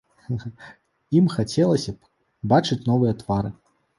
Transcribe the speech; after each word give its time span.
Ім 1.19 1.25
хацелася 1.33 1.91
б 1.97 2.51
бачыць 2.53 2.81
новыя 2.91 3.13
твары. 3.23 3.55